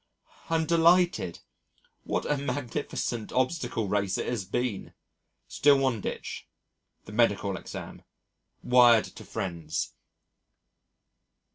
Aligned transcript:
I'm 0.49 0.65
delighted. 0.65 1.41
What 2.05 2.25
a 2.25 2.35
magnificent 2.35 3.31
obstacle 3.31 3.87
race 3.87 4.17
it 4.17 4.25
has 4.25 4.45
been! 4.45 4.95
Still 5.47 5.77
one 5.77 6.01
ditch 6.01 6.47
the 7.05 7.11
medical 7.11 7.55
exam! 7.55 8.01
Wired 8.63 9.05
to 9.05 9.23
friends. 9.23 9.93